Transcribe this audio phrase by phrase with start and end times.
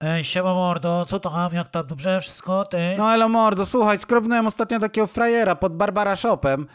[0.00, 2.78] Ej, siema mordo, co tam, jak tam, dobrze wszystko, ty?
[2.98, 6.66] No elo mordo, słuchaj, skrobnąłem ostatnio takiego frajera pod Barbara Shopem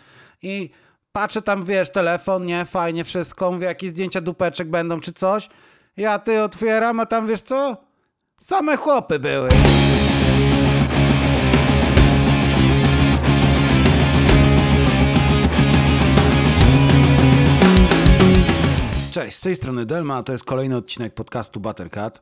[0.42, 0.69] i
[1.12, 5.49] patrzę tam, wiesz, telefon, nie, fajnie wszystko, mówię, jakieś zdjęcia dupeczek będą czy coś.
[5.97, 7.78] Ja ty otwieram, a tam wiesz co?
[8.39, 9.49] Same chłopy były.
[19.12, 22.21] Cześć, z tej strony Delma, a to jest kolejny odcinek podcastu Buttercat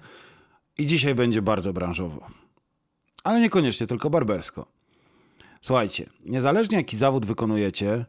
[0.77, 2.27] i dzisiaj będzie bardzo branżowo.
[3.23, 4.65] Ale niekoniecznie tylko barbersko.
[5.61, 8.05] Słuchajcie, niezależnie jaki zawód wykonujecie,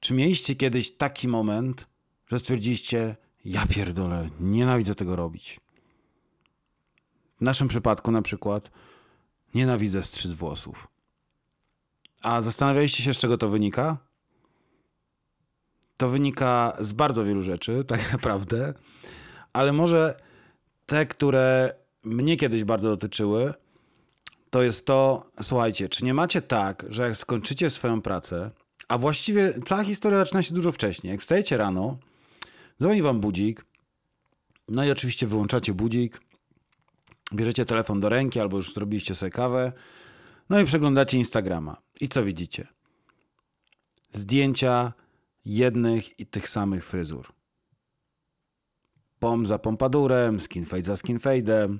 [0.00, 1.86] czy mieliście kiedyś taki moment,
[2.26, 5.60] że stwierdziliście, ja pierdolę, nienawidzę tego robić.
[7.40, 8.70] W naszym przypadku na przykład
[9.54, 10.88] nienawidzę strzyc włosów.
[12.22, 13.96] A zastanawialiście się, z czego to wynika?
[15.96, 18.74] To wynika z bardzo wielu rzeczy, tak naprawdę,
[19.52, 20.20] ale może
[20.86, 21.74] te, które
[22.08, 23.54] mnie kiedyś bardzo dotyczyły,
[24.50, 28.50] to jest to, słuchajcie, czy nie macie tak, że jak skończycie swoją pracę,
[28.88, 31.10] a właściwie cała historia zaczyna się dużo wcześniej.
[31.10, 31.98] Jak wstajecie rano,
[32.80, 33.64] dzwoni wam budzik,
[34.68, 36.20] no i oczywiście wyłączacie budzik,
[37.34, 39.72] bierzecie telefon do ręki albo już zrobiliście sobie kawę,
[40.50, 41.76] no i przeglądacie Instagrama.
[42.00, 42.66] I co widzicie?
[44.12, 44.92] Zdjęcia
[45.44, 47.32] jednych i tych samych fryzur.
[49.18, 51.78] Pom za pompadurem, skinfade za skinfade'em.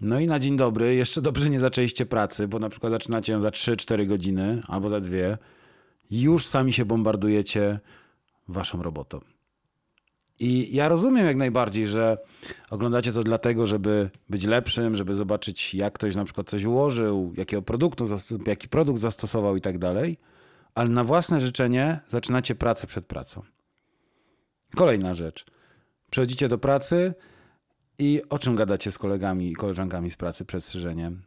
[0.00, 3.42] No i na dzień dobry, jeszcze dobrze nie zaczęliście pracy, bo na przykład zaczynacie ją
[3.42, 5.38] za 3-4 godziny albo za dwie,
[6.10, 7.80] już sami się bombardujecie
[8.48, 9.20] waszą robotą.
[10.38, 12.18] I ja rozumiem jak najbardziej, że
[12.70, 17.62] oglądacie to dlatego, żeby być lepszym, żeby zobaczyć, jak ktoś na przykład coś ułożył, jakiego
[17.62, 18.04] produktu,
[18.46, 20.18] jaki produkt zastosował i tak dalej,
[20.74, 23.42] ale na własne życzenie zaczynacie pracę przed pracą.
[24.76, 25.46] Kolejna rzecz.
[26.10, 27.14] Przychodzicie do pracy
[28.00, 31.22] i o czym gadacie z kolegami i koleżankami z pracy przed strzyżeniem?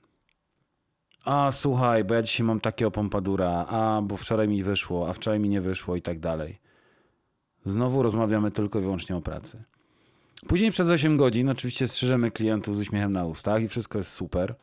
[1.25, 5.39] A słuchaj, bo ja dzisiaj mam takiego pompadura, a bo wczoraj mi wyszło, a wczoraj
[5.39, 6.59] mi nie wyszło i tak dalej.
[7.65, 9.63] Znowu rozmawiamy tylko i wyłącznie o pracy.
[10.47, 14.55] Później przez 8 godzin oczywiście strzyżemy klientów z uśmiechem na ustach i wszystko jest super.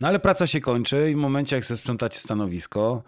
[0.00, 3.02] No ale praca się kończy i w momencie jak sobie sprzątacie stanowisko,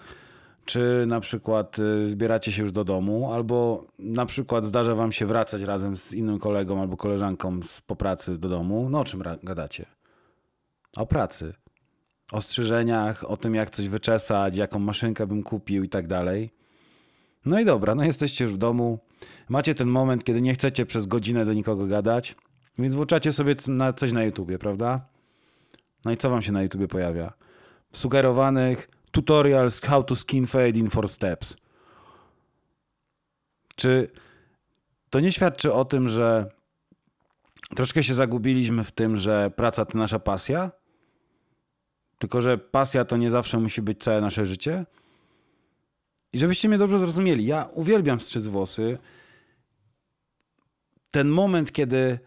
[0.65, 5.27] czy na przykład y, zbieracie się już do domu, albo na przykład zdarza wam się
[5.27, 9.23] wracać razem z innym kolegą albo koleżanką z, po pracy do domu, no o czym
[9.43, 9.87] gadacie?
[10.97, 11.55] O pracy.
[12.33, 16.51] O strzyżeniach, o tym jak coś wyczesać, jaką maszynkę bym kupił i tak dalej.
[17.45, 18.99] No i dobra, no jesteście już w domu,
[19.49, 22.37] macie ten moment, kiedy nie chcecie przez godzinę do nikogo gadać,
[22.79, 23.55] więc włączacie sobie
[23.97, 25.07] coś na YouTubie, prawda?
[26.05, 27.33] No i co wam się na YouTubie pojawia?
[27.91, 31.57] W sugerowanych tutorials how to skin fade in 4 steps.
[33.77, 34.11] Czy
[35.11, 36.51] to nie świadczy o tym, że
[37.77, 40.71] troszkę się zagubiliśmy w tym, że praca to nasza pasja?
[42.19, 44.87] Tylko, że pasja to nie zawsze musi być całe nasze życie?
[46.33, 48.99] I żebyście mnie dobrze zrozumieli, ja uwielbiam strzyc włosy.
[51.11, 52.19] Ten moment, kiedy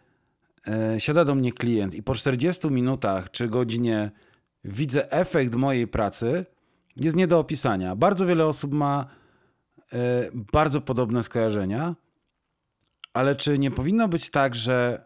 [0.68, 4.12] e, siada do mnie klient i po 40 minutach czy godzinie
[4.64, 6.46] widzę efekt mojej pracy,
[6.96, 7.96] jest nie do opisania.
[7.96, 9.06] Bardzo wiele osób ma
[9.94, 11.96] e, bardzo podobne skojarzenia,
[13.14, 15.06] ale czy nie powinno być tak, że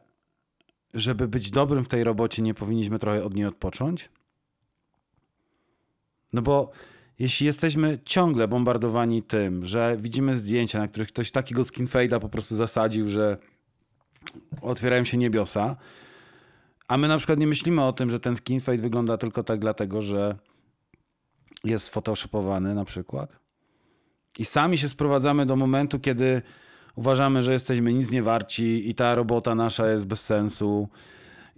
[0.93, 4.09] żeby być dobrym w tej robocie, nie powinniśmy trochę od niej odpocząć?
[6.33, 6.71] No bo
[7.19, 12.55] jeśli jesteśmy ciągle bombardowani tym, że widzimy zdjęcia, na których ktoś takiego skinfade'a po prostu
[12.55, 13.37] zasadził, że
[14.61, 15.75] otwierają się niebiosa,
[16.87, 20.01] a my na przykład nie myślimy o tym, że ten skinfade wygląda tylko tak dlatego,
[20.01, 20.35] że
[21.63, 23.39] jest photoshopowany na przykład.
[24.37, 26.41] I sami się sprowadzamy do momentu, kiedy
[26.95, 30.89] uważamy, że jesteśmy nic nie warci i ta robota nasza jest bez sensu.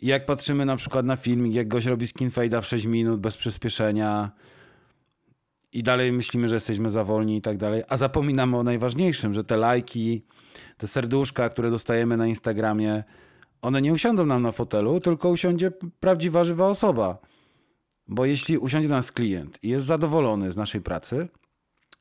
[0.01, 3.37] I jak patrzymy na przykład na filmik, jak goś robi skinfade'a w 6 minut bez
[3.37, 4.31] przyspieszenia
[5.73, 9.43] i dalej myślimy, że jesteśmy za wolni i tak dalej, a zapominamy o najważniejszym, że
[9.43, 10.25] te lajki,
[10.77, 13.03] te serduszka, które dostajemy na Instagramie,
[13.61, 17.17] one nie usiądą nam na fotelu, tylko usiądzie prawdziwa, żywa osoba.
[18.11, 21.27] Bo jeśli usiądzie do nas klient i jest zadowolony z naszej pracy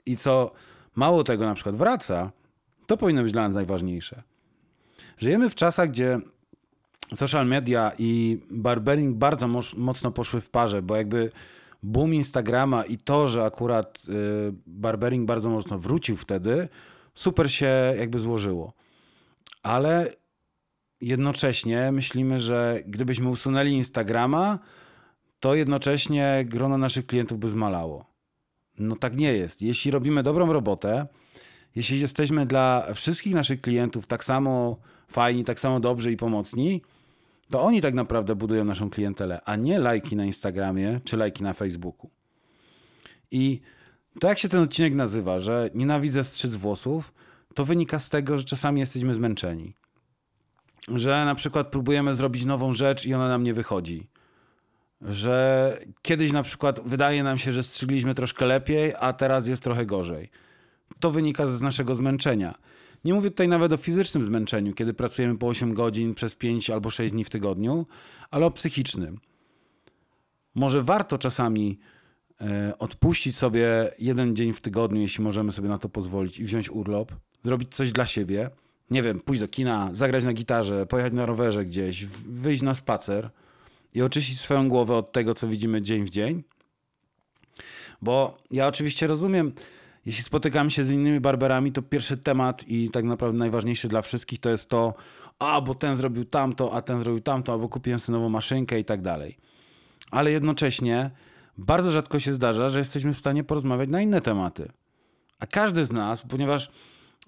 [0.06, 0.52] i co
[0.94, 2.32] mało tego na przykład wraca,
[2.86, 4.22] to powinno być dla nas najważniejsze.
[5.18, 6.18] Żyjemy w czasach, gdzie
[7.14, 11.30] social media i barbering bardzo moc- mocno poszły w parze, bo jakby
[11.82, 14.12] boom Instagrama i to, że akurat y,
[14.66, 16.68] barbering bardzo mocno wrócił wtedy,
[17.14, 18.72] super się jakby złożyło.
[19.62, 20.12] Ale
[21.00, 24.58] jednocześnie myślimy, że gdybyśmy usunęli Instagrama,
[25.40, 28.04] to jednocześnie grono naszych klientów by zmalało.
[28.78, 29.62] No tak nie jest.
[29.62, 31.06] Jeśli robimy dobrą robotę,
[31.76, 34.76] jeśli jesteśmy dla wszystkich naszych klientów tak samo
[35.08, 36.82] fajni, tak samo dobrzy i pomocni,
[37.50, 41.52] To oni tak naprawdę budują naszą klientelę, a nie lajki na Instagramie czy lajki na
[41.52, 42.10] Facebooku.
[43.30, 43.60] I
[44.20, 47.12] to, jak się ten odcinek nazywa, że nienawidzę strzyc włosów,
[47.54, 49.76] to wynika z tego, że czasami jesteśmy zmęczeni.
[50.94, 54.08] Że na przykład próbujemy zrobić nową rzecz i ona nam nie wychodzi.
[55.02, 59.86] Że kiedyś na przykład wydaje nam się, że strzygliśmy troszkę lepiej, a teraz jest trochę
[59.86, 60.30] gorzej.
[61.00, 62.54] To wynika z naszego zmęczenia.
[63.04, 66.90] Nie mówię tutaj nawet o fizycznym zmęczeniu, kiedy pracujemy po 8 godzin przez 5 albo
[66.90, 67.86] 6 dni w tygodniu,
[68.30, 69.20] ale o psychicznym.
[70.54, 71.78] Może warto czasami
[72.40, 76.70] e, odpuścić sobie jeden dzień w tygodniu, jeśli możemy sobie na to pozwolić i wziąć
[76.70, 77.12] urlop,
[77.42, 78.50] zrobić coś dla siebie.
[78.90, 83.30] Nie wiem, pójść do kina, zagrać na gitarze, pojechać na rowerze gdzieś, wyjść na spacer
[83.94, 86.42] i oczyścić swoją głowę od tego, co widzimy dzień w dzień.
[88.02, 89.52] Bo ja oczywiście rozumiem,
[90.06, 94.38] jeśli spotykam się z innymi barberami, to pierwszy temat i tak naprawdę najważniejszy dla wszystkich
[94.40, 94.94] to jest to,
[95.38, 98.84] a bo ten zrobił tamto, a ten zrobił tamto, albo kupiłem sobie nową maszynkę i
[98.84, 99.36] tak dalej.
[100.10, 101.10] Ale jednocześnie
[101.58, 104.72] bardzo rzadko się zdarza, że jesteśmy w stanie porozmawiać na inne tematy.
[105.38, 106.70] A każdy z nas, ponieważ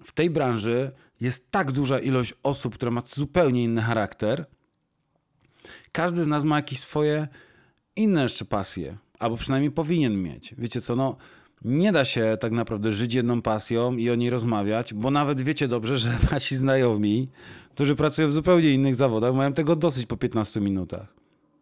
[0.03, 4.45] w tej branży jest tak duża ilość osób, która ma zupełnie inny charakter,
[5.91, 7.27] każdy z nas ma jakieś swoje
[7.95, 10.55] inne jeszcze pasje, albo przynajmniej powinien mieć.
[10.57, 11.17] Wiecie co, no
[11.65, 15.67] nie da się tak naprawdę żyć jedną pasją i o niej rozmawiać, bo nawet wiecie
[15.67, 17.29] dobrze, że wasi znajomi,
[17.73, 21.07] którzy pracują w zupełnie innych zawodach, mają tego dosyć po 15 minutach.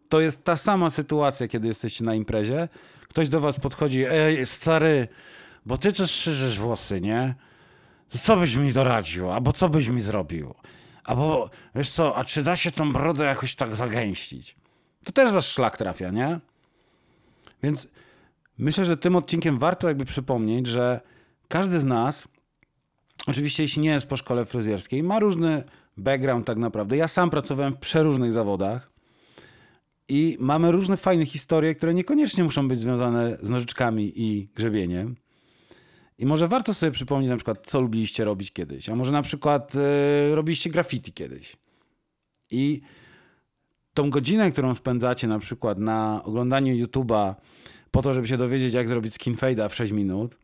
[0.08, 2.68] To jest ta sama sytuacja, kiedy jesteście na imprezie.
[3.08, 5.08] Ktoś do was podchodzi, ej, stary,
[5.66, 7.34] bo ty to strzyżesz włosy, nie?
[8.20, 9.30] Co byś mi doradził?
[9.30, 10.54] Albo co byś mi zrobił?
[11.04, 14.56] Albo, wiesz co, a czy da się tą brodę jakoś tak zagęścić?
[15.04, 16.40] To też wasz szlak trafia, nie?
[17.62, 17.88] Więc
[18.58, 21.00] myślę, że tym odcinkiem warto jakby przypomnieć, że
[21.48, 22.28] każdy z nas,
[23.26, 25.64] oczywiście jeśli nie jest po szkole fryzjerskiej, ma różny
[25.96, 26.96] background tak naprawdę.
[26.96, 28.90] Ja sam pracowałem w przeróżnych zawodach
[30.08, 35.16] i mamy różne fajne historie, które niekoniecznie muszą być związane z nożyczkami i grzebieniem.
[36.18, 39.72] I może warto sobie przypomnieć na przykład, co lubiliście robić kiedyś, a może na przykład
[39.76, 41.56] e, robiliście graffiti kiedyś.
[42.50, 42.80] I
[43.94, 47.34] tą godzinę, którą spędzacie na przykład na oglądaniu YouTube'a
[47.90, 50.38] po to, żeby się dowiedzieć, jak zrobić skin fade'a w 6 minut,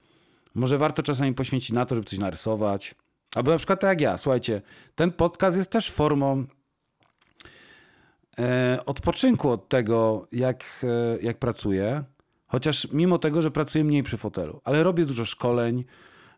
[0.54, 2.94] może warto czasami poświęcić na to, żeby coś narysować.
[3.34, 4.62] Albo na przykład tak jak ja, słuchajcie,
[4.94, 6.44] ten podcast jest też formą
[8.38, 12.04] e, odpoczynku od tego, jak, e, jak pracuję.
[12.48, 15.84] Chociaż mimo tego, że pracuję mniej przy fotelu, ale robię dużo szkoleń,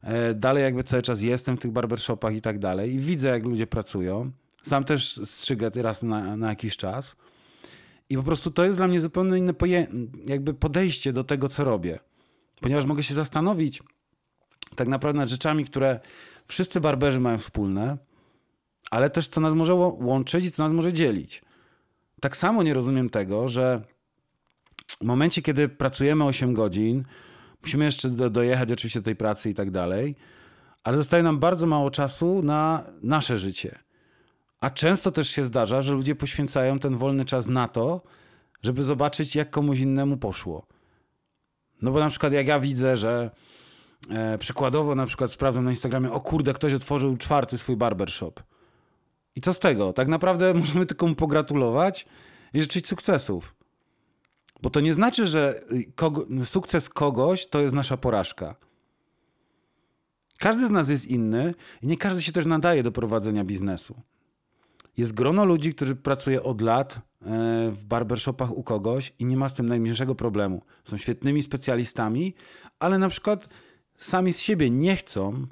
[0.02, 3.44] e, dalej jakby cały czas jestem w tych barbershopach i tak dalej i widzę, jak
[3.44, 4.30] ludzie pracują.
[4.62, 7.16] Sam też strzygę raz na, na jakiś czas.
[8.08, 9.54] I po prostu to jest dla mnie zupełnie inne
[10.26, 11.98] jakby podejście do tego, co robię.
[12.60, 13.82] Ponieważ mogę się zastanowić
[14.76, 16.00] tak naprawdę nad rzeczami, które
[16.46, 17.98] wszyscy barberzy mają wspólne,
[18.90, 21.42] ale też co nas może łączyć i co nas może dzielić.
[22.20, 23.82] Tak samo nie rozumiem tego, że
[25.02, 27.04] w momencie, kiedy pracujemy 8 godzin,
[27.62, 30.16] musimy jeszcze do, dojechać oczywiście do tej pracy i tak dalej,
[30.84, 33.78] ale zostaje nam bardzo mało czasu na nasze życie.
[34.60, 38.02] A często też się zdarza, że ludzie poświęcają ten wolny czas na to,
[38.62, 40.66] żeby zobaczyć, jak komuś innemu poszło.
[41.82, 43.30] No bo na przykład jak ja widzę, że
[44.10, 48.42] e, przykładowo na przykład sprawdzam na Instagramie, o kurde, ktoś otworzył czwarty swój barbershop.
[49.36, 49.92] I co z tego?
[49.92, 52.06] Tak naprawdę możemy tylko mu pogratulować
[52.54, 53.54] i życzyć sukcesów.
[54.62, 58.56] Bo to nie znaczy, że y, kogo, sukces kogoś to jest nasza porażka.
[60.38, 64.02] Każdy z nas jest inny i nie każdy się też nadaje do prowadzenia biznesu.
[64.96, 67.00] Jest grono ludzi, którzy pracuje od lat e,
[67.70, 70.62] w barbershopach u kogoś i nie ma z tym najmniejszego problemu.
[70.84, 72.34] Są świetnymi specjalistami,
[72.78, 73.48] ale na przykład
[73.96, 75.46] sami z siebie nie chcą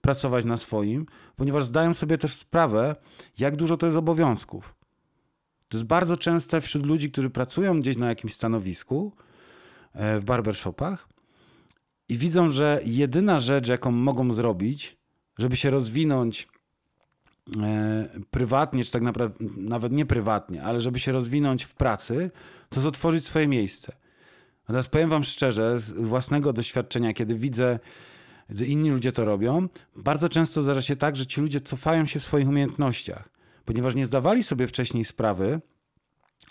[0.00, 1.06] pracować na swoim,
[1.36, 2.96] ponieważ zdają sobie też sprawę,
[3.38, 4.74] jak dużo to jest obowiązków.
[5.74, 9.12] To jest bardzo częste wśród ludzi, którzy pracują gdzieś na jakimś stanowisku
[9.92, 11.08] e, w barbershopach
[12.08, 14.96] i widzą, że jedyna rzecz, jaką mogą zrobić,
[15.38, 16.48] żeby się rozwinąć
[17.62, 22.30] e, prywatnie, czy tak naprawdę nawet nie prywatnie, ale żeby się rozwinąć w pracy,
[22.68, 23.92] to jest otworzyć swoje miejsce.
[24.66, 27.78] Teraz powiem wam szczerze, z własnego doświadczenia, kiedy widzę,
[28.50, 32.20] że inni ludzie to robią, bardzo często zdarza się tak, że ci ludzie cofają się
[32.20, 33.33] w swoich umiejętnościach,
[33.64, 35.60] ponieważ nie zdawali sobie wcześniej sprawy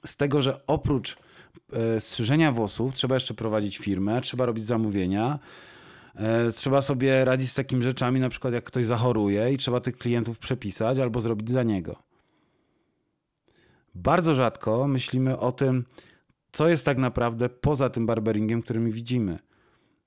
[0.06, 1.18] z tego, że oprócz
[1.74, 5.40] e, strzyżenia włosów trzeba jeszcze prowadzić firmę, trzeba robić zamówienia,
[6.16, 9.98] e, trzeba sobie radzić z takimi rzeczami, na przykład jak ktoś zachoruje i trzeba tych
[9.98, 11.96] klientów przepisać albo zrobić za niego.
[13.96, 15.86] Bardzo rzadko myślimy o tym,
[16.52, 19.40] co jest tak naprawdę poza tym barberingiem, który my widzimy.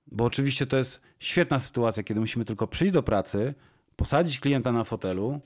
[0.06, 3.54] Bo oczywiście to jest świetna sytuacja, kiedy musimy tylko przyjść do pracy,
[3.96, 5.40] posadzić klienta na fotelu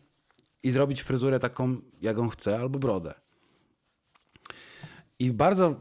[0.63, 3.15] i zrobić fryzurę taką, jak on chce, albo brodę.
[5.19, 5.81] I bardzo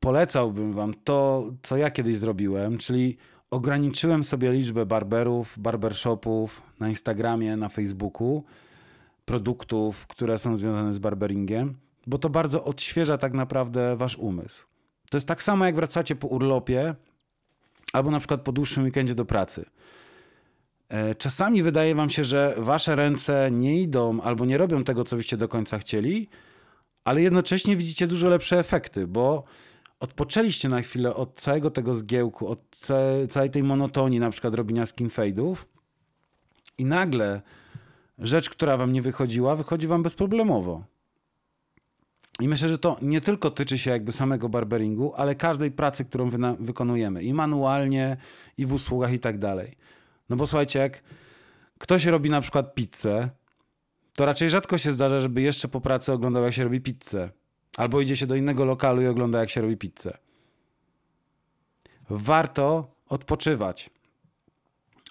[0.00, 3.16] polecałbym wam to, co ja kiedyś zrobiłem, czyli
[3.50, 8.44] ograniczyłem sobie liczbę barberów, barbershopów na Instagramie, na Facebooku,
[9.24, 11.74] produktów, które są związane z barberingiem,
[12.06, 14.66] bo to bardzo odświeża tak naprawdę wasz umysł.
[15.10, 16.94] To jest tak samo, jak wracacie po urlopie
[17.92, 19.64] albo na przykład po dłuższym weekendzie do pracy.
[20.88, 25.16] E, Czasami wydaje wam się, że wasze ręce nie idą albo nie robią tego, co
[25.16, 26.28] byście do końca chcieli,
[27.04, 29.44] ale jednocześnie widzicie dużo lepsze efekty, bo
[30.00, 32.94] odpoczęliście na chwilę od całego tego zgiełku, od ca-
[33.30, 35.56] całej tej monotonii, na przykład robienia skin fade'ów
[36.78, 37.42] i nagle
[38.18, 40.84] rzecz, która wam nie wychodziła, wychodzi wam bezproblemowo.
[42.40, 46.30] I myślę, że to nie tylko tyczy się jakby samego barberingu, ale każdej pracy, którą
[46.60, 48.16] wykonujemy i manualnie,
[48.58, 49.76] i w usługach i tak dalej.
[50.28, 51.02] No bo słuchajcie, jak
[51.78, 53.30] ktoś robi na przykład pizzę,
[54.16, 57.30] to raczej rzadko się zdarza, żeby jeszcze po pracy oglądał, jak się robi pizzę.
[57.76, 60.18] Albo idzie się do innego lokalu i ogląda, jak się robi pizzę.
[62.10, 63.90] Warto odpoczywać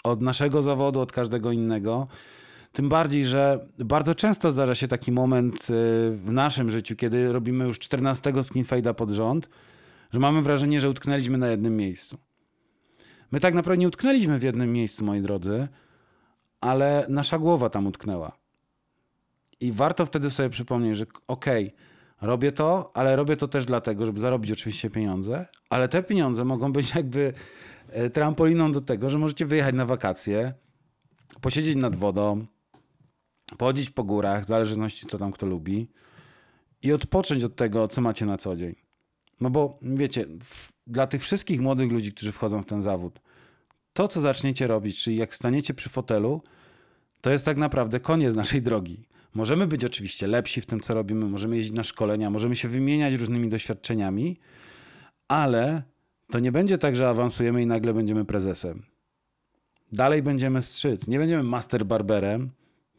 [0.03, 2.07] od naszego zawodu, od każdego innego.
[2.71, 5.63] Tym bardziej, że bardzo często zdarza się taki moment y,
[6.11, 9.49] w naszym życiu, kiedy robimy już 14 skin fade'a pod rząd,
[10.13, 12.17] że mamy wrażenie, że utknęliśmy na jednym miejscu.
[13.31, 15.67] My tak naprawdę nie utknęliśmy w jednym miejscu, moi drodzy,
[16.61, 18.37] ale nasza głowa tam utknęła.
[19.59, 21.73] I warto wtedy sobie przypomnieć, że okej,
[22.21, 26.73] robię to, ale robię to też dlatego, żeby zarobić oczywiście pieniądze, ale te pieniądze mogą
[26.73, 27.33] być jakby
[27.89, 30.53] e, trampoliną do tego, że możecie wyjechać na wakacje,
[31.41, 32.45] posiedzieć nad wodą,
[33.57, 35.91] pochodzić po górach, w zależności co tam kto lubi
[36.81, 38.86] i odpocząć od tego, co macie na co dzień.
[39.41, 43.19] No bo wiecie, w, dla tych wszystkich młodych ludzi, którzy wchodzą w ten zawód,
[43.93, 46.41] to co zaczniecie robić, czyli jak staniecie przy fotelu,
[47.21, 49.07] to jest tak naprawdę koniec naszej drogi.
[49.33, 53.13] Możemy być oczywiście lepsi w tym, co robimy, możemy jeździć na szkolenia, możemy się wymieniać
[53.13, 54.39] różnymi doświadczeniami,
[55.27, 55.83] ale
[56.31, 58.83] to nie będzie tak, że awansujemy i nagle będziemy prezesem.
[59.91, 61.07] Dalej będziemy strzyc.
[61.07, 62.49] Nie będziemy master barberem,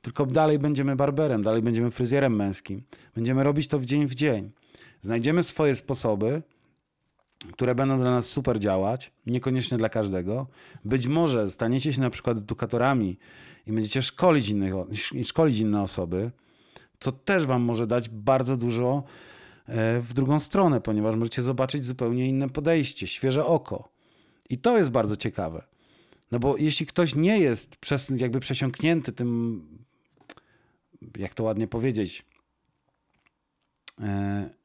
[0.02, 2.82] tylko dalej będziemy barberem, dalej będziemy fryzjerem męskim.
[3.14, 4.50] Będziemy robić to w dzień w dzień.
[5.02, 6.42] Znajdziemy swoje sposoby,
[7.52, 10.46] które będą dla nas super działać, niekoniecznie dla każdego.
[10.84, 13.18] Być może staniecie się na przykład edukatorami
[13.66, 14.74] i będziecie szkolić, innych,
[15.24, 16.30] szkolić inne osoby,
[17.00, 19.02] co też wam może dać bardzo dużo
[19.66, 23.88] e, w drugą stronę, ponieważ możecie zobaczyć zupełnie inne podejście, świeże oko.
[24.50, 25.62] I to jest bardzo ciekawe.
[26.32, 29.62] No bo jeśli ktoś nie jest przez, jakby przesiąknięty tym,
[31.16, 32.26] jak to ładnie powiedzieć,
[34.00, 34.57] e,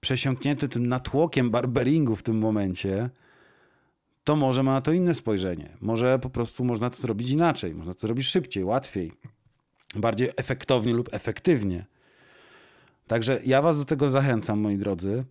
[0.00, 3.10] przesiąknięty tym natłokiem barberingu w tym momencie,
[4.24, 5.76] to może ma na to inne spojrzenie.
[5.80, 9.12] Może po prostu można to zrobić inaczej, można to zrobić szybciej, łatwiej,
[9.96, 11.86] bardziej efektownie lub efektywnie.
[13.06, 15.24] Także ja Was do tego zachęcam, moi drodzy.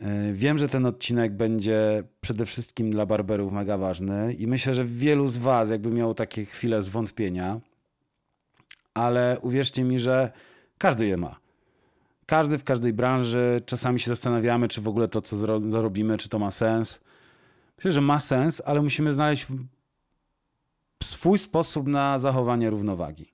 [0.00, 4.84] Yy, Wiem, że ten odcinek będzie przede wszystkim dla barberów mega ważny i myślę, że
[4.84, 7.60] wielu z Was jakby miało takie chwile zwątpienia,
[8.94, 10.32] ale uwierzcie mi, że
[10.78, 11.47] każdy je ma.
[12.28, 13.60] Każdy w każdej branży.
[13.66, 17.00] Czasami się zastanawiamy, czy w ogóle to, co zro- zarobimy, czy to ma sens.
[17.76, 19.46] Myślę, że ma sens, ale musimy znaleźć
[21.02, 23.32] swój sposób na zachowanie równowagi.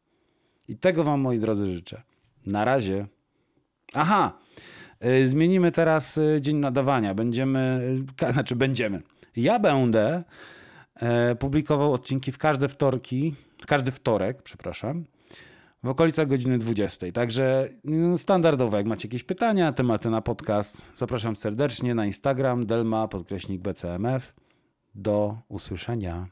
[0.68, 2.02] I tego Wam, moi drodzy, życzę.
[2.46, 3.06] Na razie.
[3.94, 4.38] Aha,
[5.04, 7.14] y, zmienimy teraz y, dzień nadawania.
[7.14, 7.80] Będziemy,
[8.22, 9.02] y, znaczy będziemy.
[9.36, 10.24] Ja będę
[11.38, 13.34] publikował odcinki w każde wtorki,
[13.66, 15.04] każdy wtorek, przepraszam,
[15.84, 17.12] w okolicach godziny 20.
[17.12, 23.08] Także no, standardowo, jak macie jakieś pytania, tematy na podcast, zapraszam serdecznie na Instagram delma
[23.08, 24.34] podkreśnik bcmf.
[24.94, 26.26] Do usłyszenia.